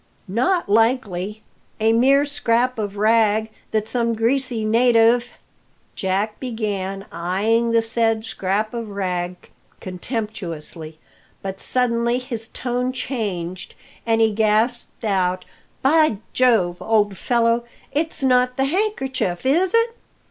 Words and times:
"Not 0.27 0.67
likely! 0.67 1.43
a 1.79 1.93
mere 1.93 2.25
scrap 2.25 2.79
of 2.79 2.97
rag 2.97 3.51
that 3.69 3.87
some 3.87 4.13
greasy 4.15 4.65
native" 4.65 5.33
Jack 5.95 6.39
began, 6.39 7.05
eyeing 7.11 7.69
the 7.69 7.83
said 7.83 8.23
scrap 8.25 8.73
of 8.73 8.89
rag 8.89 9.51
contemptuously. 9.79 10.97
But 11.43 11.59
suddenly 11.59 12.17
his 12.17 12.47
tone 12.47 12.91
changed, 12.91 13.75
and 14.03 14.21
he 14.21 14.33
gasped 14.33 15.05
out: 15.05 15.45
"By 15.83 16.17
Jove, 16.33 16.77
old 16.81 17.15
fellow, 17.15 17.63
it's 17.91 18.23
not 18.23 18.57
the 18.57 18.65
handkerchief, 18.65 19.45
is 19.45 19.71
it?" 19.75 19.95